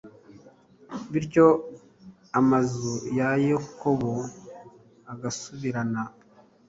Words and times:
bityo 1.11 1.47
amazu 2.39 2.91
ya 3.17 3.29
yakobo 3.47 4.11
agasubirana 5.11 6.01